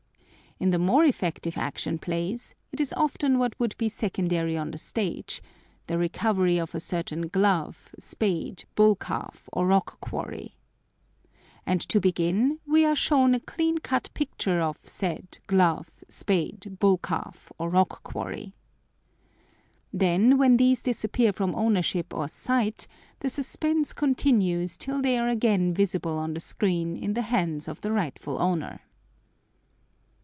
[0.59, 4.77] In the more effective Action Plays it is often what would be secondary on the
[4.77, 5.41] stage,
[5.87, 10.55] the recovery of a certain glove, spade, bull calf, or rock quarry.
[11.65, 16.99] And to begin, we are shown a clean cut picture of said glove, spade, bull
[16.99, 18.53] calf, or rock quarry.
[19.91, 22.85] Then when these disappear from ownership or sight,
[23.21, 27.81] the suspense continues till they are again visible on the screen in the hands of
[27.81, 28.81] the rightful owner.